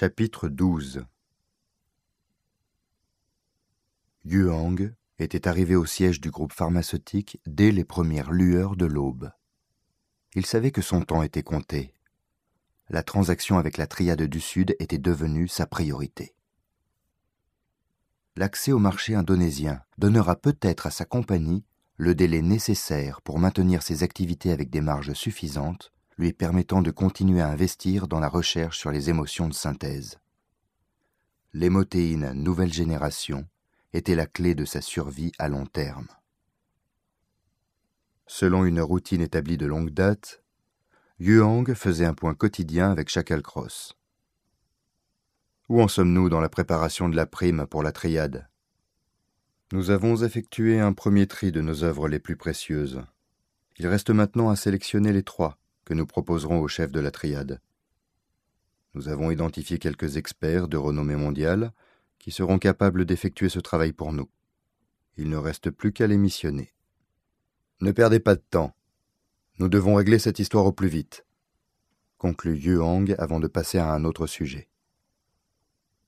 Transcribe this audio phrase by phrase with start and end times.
[0.00, 1.04] Chapitre 12
[4.24, 9.32] Yuang était arrivé au siège du groupe pharmaceutique dès les premières lueurs de l'aube.
[10.36, 11.92] Il savait que son temps était compté.
[12.88, 16.32] La transaction avec la triade du Sud était devenue sa priorité.
[18.36, 21.64] L'accès au marché indonésien donnera peut-être à sa compagnie
[21.96, 27.40] le délai nécessaire pour maintenir ses activités avec des marges suffisantes, lui permettant de continuer
[27.40, 30.18] à investir dans la recherche sur les émotions de synthèse.
[31.54, 33.46] L'hémotéine nouvelle génération
[33.92, 36.08] était la clé de sa survie à long terme.
[38.26, 40.42] Selon une routine établie de longue date,
[41.20, 43.94] Yuang faisait un point quotidien avec Chakalcross.
[45.68, 48.48] Où en sommes-nous dans la préparation de la prime pour la triade?
[49.72, 53.02] Nous avons effectué un premier tri de nos œuvres les plus précieuses.
[53.78, 57.62] Il reste maintenant à sélectionner les trois que nous proposerons au chef de la triade.
[58.92, 61.72] Nous avons identifié quelques experts de renommée mondiale
[62.18, 64.28] qui seront capables d'effectuer ce travail pour nous.
[65.16, 66.74] Il ne reste plus qu'à les missionner.
[67.80, 68.76] Ne perdez pas de temps.
[69.60, 71.24] Nous devons régler cette histoire au plus vite,
[72.18, 74.68] conclut Yuang avant de passer à un autre sujet.